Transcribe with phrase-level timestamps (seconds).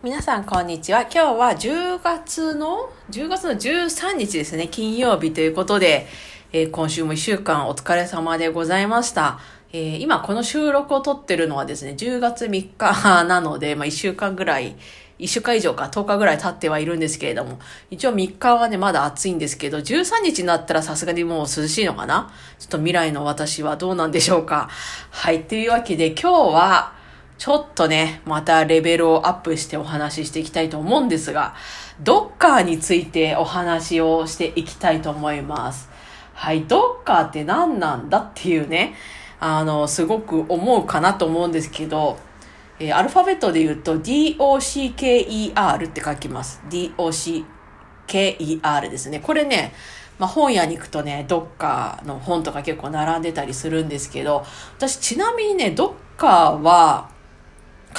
[0.00, 1.00] 皆さんこんにちは。
[1.02, 6.06] 今日は10月の、10月の13日ですね、金曜日ということで、
[6.52, 9.40] えー、今週も1週間お疲れ様でございました。
[9.72, 14.76] えー、今この収録を撮ってるのはですね、10月3日なので、まあ1週間ぐらい、
[15.18, 17.58] 1週間以上か10日ぐらい経ってはいるんですけれども、
[17.90, 22.32] 一応3日はね、まだ暑いんですけど、13日になったらさすがにもう涼しいのかな？
[22.60, 24.68] ちょっと未来の私はどうなんでしょうか？
[25.10, 26.97] はい、というわけで今日は、
[27.38, 31.54] ちょっとね、またレベルをアップしてお話ししていきたいと思うんですが、
[32.00, 35.88] ドッカーについてお話をしていきたいと思います。
[36.34, 38.94] はい、ドッカーって何なんだっていうね、
[39.38, 42.18] あの、すごく思うかなと思うんですけど、
[42.80, 46.60] えー、アルファベットで言うと DOCKER って書きます。
[46.68, 49.20] DOCKER ですね。
[49.20, 49.72] これね、
[50.18, 54.44] まあ、本屋に行くとね、どっかの本とか結構並んでたりするんですけど、
[54.76, 57.16] 私ちなみにね、どっかは、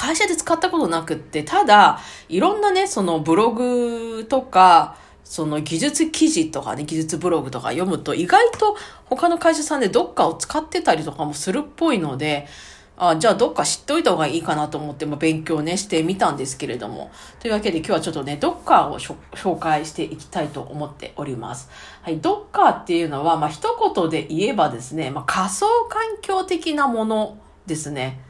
[0.00, 2.00] 会社で使ったことなくって、ただ、
[2.30, 12.46] いろんなね、そのブログとか、その技術記事とかね、技術ブログとか読むと、意外と他の会社さんでどっかを使ってたりとかもするっぽいので、
[12.96, 17.10] あじゃあどっか知っておいた方がいいかなと思っても勉強ねしてみたんですけれども。
[17.38, 21.68] というわけで今日はちょっとね、ドッカーを紹介していきたいと思っております。
[22.00, 28.29] はい、ドッカーっていうのは、まあ一言で言えばですね、まあ仮想環境的なものですね。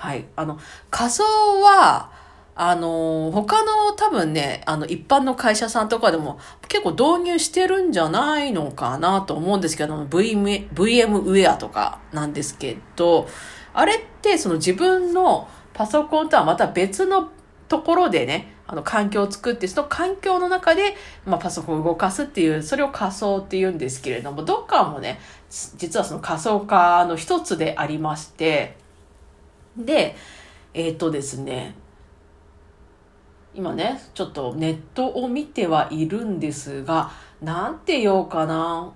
[0.00, 0.24] はい。
[0.34, 0.58] あの、
[0.90, 1.22] 仮想
[1.62, 2.10] は、
[2.54, 13.28] あの、他の多分ね、あの、一般の会社さんとかでも結構導入してるんじゃないのかなと思うんですけど、VM、VMware とかなんですけど、
[13.74, 17.28] あれってその自分のパソコンとはまた別の
[17.68, 25.20] ところでね、あの環境を作って、その環境の中で、まあ、パソコンを動かすっていう、それを仮想って言うんですけれども、どっかもね、
[25.76, 28.80] 実はその仮想化の一つでありまして、
[29.84, 30.16] で、
[30.74, 31.74] えっ、ー、とですね、
[33.54, 37.10] 今ね、ちょっとネットを見てはいるんですが、
[37.42, 38.92] なんて言おうかな。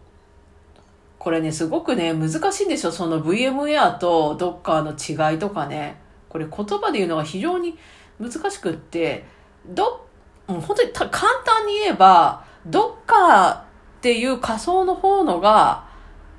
[1.18, 2.92] これね、すごくね、難しいんですよ。
[2.92, 5.96] その VMware と Docker の違いとかね。
[6.28, 7.78] これ言葉で言うのが非常に
[8.20, 9.24] 難しくって、
[9.66, 10.06] ど、
[10.46, 13.64] もう本当に簡単に言えば、Docker っ
[14.00, 15.83] ていう仮想の方のが、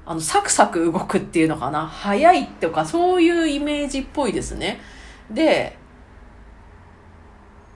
[0.06, 1.88] あの、サクサク動くっていうのかな。
[1.88, 4.80] 早いとか、そういうイメージっぽいですね。
[5.32, 5.78] で、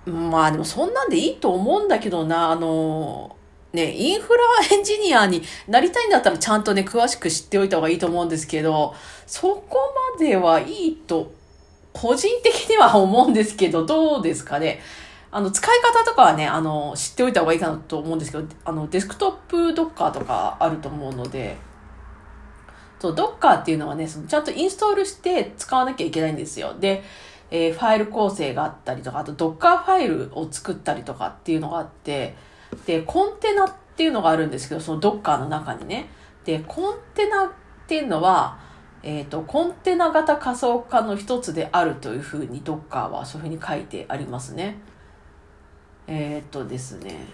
[0.05, 3.35] まあでもそんなんでいいと思うんだけどな、あの、
[3.73, 4.39] ね、インフラ
[4.71, 8.93] エンジニアになりたいんだったらちゃんとね、詳しく知っておいた方がいいと思うんですけど、
[9.27, 11.31] そこまではいいと、
[11.93, 14.81] 個人的には思うんですけど、どうですかね。
[15.31, 21.57] あの、使い方とかはね、あの、知っておいた方がいいかなと思うんですけど、あの、デスクトップドッカーとかあると思うので、
[22.99, 26.75] そう、ドッカーっていうのはね、そのちゃんとインストールして使わなきゃいけないんですよ。
[26.79, 27.03] で、
[27.51, 32.35] えー、ファイル構成があったりとか、あとドッカーファイルを作ったりとかっていうのがあって、
[32.85, 36.09] で、コンテナっていうのがあるんですけど、そのドッカーの中にね。
[36.45, 37.49] で、コンテナっ
[37.87, 38.59] ていうのは、
[39.01, 44.79] えっ、ー、と、コンテナ型仮想化の一つであるというふうにドッカーはそういうふうに書いてありますね。
[46.07, 47.27] えっ、ー、とですね。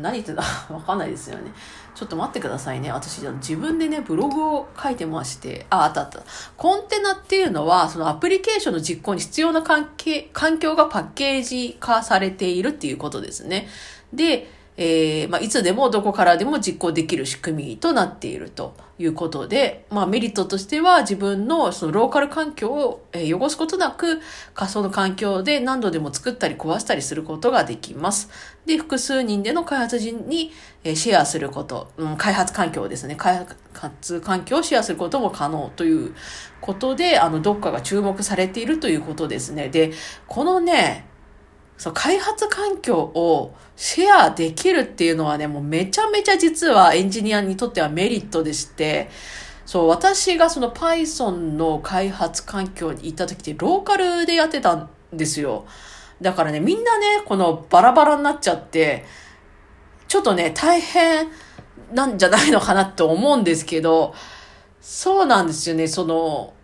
[0.00, 0.42] 何言ってた
[0.72, 1.52] わかんないですよね。
[1.94, 2.92] ちょっと待ってくださいね。
[2.92, 6.22] 私、自分でね、ブログを書いてまして、あ、あったあった。
[6.56, 13.68] コンテナっていうのは、そのアプリケーションの実行に必要な関係、環境がパッケージ化されているっていうことですね。
[14.12, 24.20] で、えー、まあ、いつでもどこからでも実行できる仕組みとなっているということで、まあ、メリットとしては自分のそのローカル環境を、汚すことなく
[24.52, 28.28] 仮想の環境で何度でも作ったり壊したりすることができます。
[28.66, 30.52] で、複数人での開発人に、
[30.94, 36.14] シェアすること、うん、開発環境ですね、開発環境をシェアすることも可能という
[36.60, 39.68] ことで、あの、どっかが注目されているということですね。
[39.68, 39.92] で、
[40.26, 41.06] このね、
[41.78, 49.10] そう、開発環境をシェアできるっていうのはね、もうめちゃめちゃ実はエンジニアにとってはメリットでして、
[49.66, 55.66] そう、私がその Python の開発環境に行った時ってローカルでやってたんですよ。
[56.22, 59.04] だからね、みんなね、このバラバラになっちゃって、
[60.08, 61.28] ちょっとね、大変
[61.92, 64.14] なんじゃないのかなと思うんですけど、
[64.80, 66.54] そうなんですよね、その、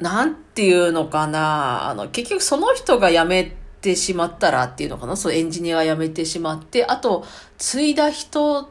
[0.00, 7.26] なんていうのかな、あの、結局その人が辞めててしまったらっていうのかな、そうエンジニアが辞めてしまって、あと、
[7.58, 8.70] 継いだ人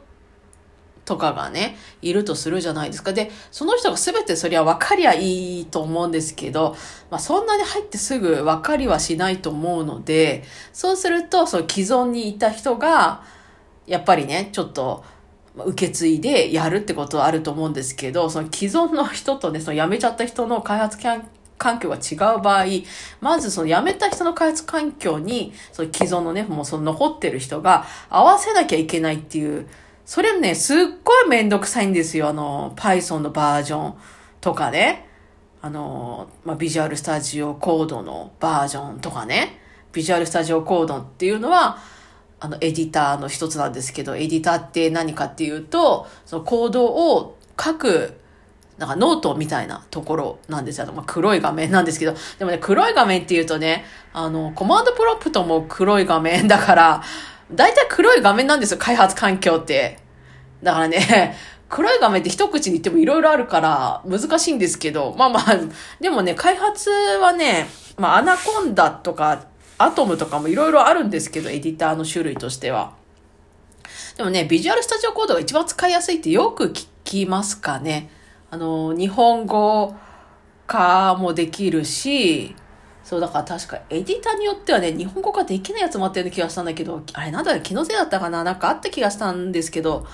[1.04, 3.12] とかがね、いるとするじゃないですか。
[3.12, 6.74] で、その人が全てそりゃ分かりゃいいと思うんですけど、
[7.10, 13.22] まあそんなに入ってすぐ分かりはしないと思うので、そうすると、その既存にいた人が、
[13.86, 15.04] やっぱりね、ちょっと、
[15.54, 21.28] 受け継いでやるってことはあると思うんですけど、その既存の人とね、その辞めちゃった人の開発キャン
[21.62, 22.64] 環境が違う場合、
[23.20, 29.68] まずその辞めた人の開発環境に、その既存のね、もうその残ってる人が合わせなきゃいけないっていう、
[30.04, 32.28] それね、すっごいめんどくさいんですよ。
[32.28, 33.94] あの、Python のバージョン
[34.40, 35.06] とかね。
[35.60, 39.60] あの、まあ、ビジュアルスタジオコードのバージョンとかね。
[39.92, 41.78] ビジュアルスタジオコードっていうのは、
[42.40, 48.20] あの、エディターの一つなんですけど、エディターって何かっていうと、そのコードを書く、
[48.82, 50.92] なんかノートみたいなところなんですよ。
[50.92, 57.02] まあ、黒い画面なんですけど、でもね、黒い画面っていうとね、あの、コマンドプロンプトも黒い画面だから、
[57.52, 60.00] だいたい黒い画面なんですよ、開発環境って。
[60.64, 61.36] だからね、
[61.68, 65.58] 黒い画面って一口に言ってもいろいろあるから難しいんですけど、まあまあ、
[66.00, 69.44] でもね、開発はね、まあアナコンダとか
[69.78, 72.94] アトムとかもいろいろあるんですけど、エディターの種類としては。
[74.16, 78.10] でもね、ビジュアルスタジオコードが一番使いやすいってよく聞きますかね。
[78.52, 79.94] あの、日本語
[80.66, 82.54] 化もできるし、
[83.02, 90.06] そう、だから確かエディターによってはね、日本語化できないやつもあったような気がしたんだけど、あれなんだろう、気のせいだったかななんかあった気がしたんですけど、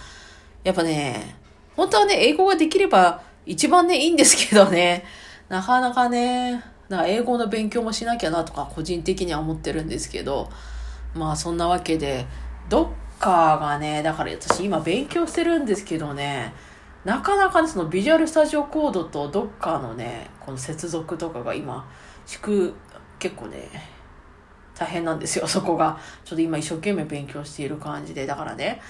[0.62, 1.34] やっぱね、
[1.74, 5.04] 本当はね、英語ができれば一番ね、いいんですけどね、
[5.48, 10.48] なかなかね、だか英語の勉強もしなきゃなとか個人的には思ってるんですけど、
[11.12, 12.24] まあそんなわけで、
[12.68, 12.88] どっ
[13.18, 16.52] かがね、だから私今勉強してるんですけどね、
[17.08, 21.90] なかなかね、そのビジュアルスタジオコードとどっかのね、この接続とかが今、
[22.26, 22.74] しく、
[23.18, 23.66] 結構ね、
[24.78, 25.98] 大変なんですよ、 そこが。
[26.26, 28.26] ちょっと今一生懸命勉強している感じで。
[28.26, 28.82] だからね、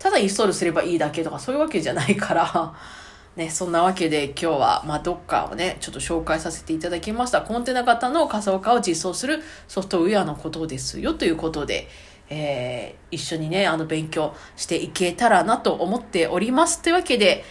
[0.00, 2.74] ただインストールすればいいだけとかそういうわけじゃないから
[3.36, 7.40] ね、そんなわけで今日は、まあ、どっかをね、ちょっと紹介させていただきました。
[7.42, 11.88] コンテナ型の仮想化を実装するソフトウェアのことですよということで、
[12.30, 16.82] えー、一緒にね、あの、勉強していけたらなと思っております。
[16.82, 17.44] というわけで、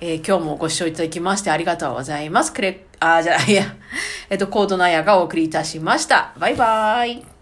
[0.00, 2.52] えー、今日もご視聴いただきましてありがとうございます。
[2.52, 3.64] くれ、あ、じゃあ、いや、
[4.30, 6.34] えっと、コードナヤがお送りいたしました。
[6.38, 7.37] バイバーイ。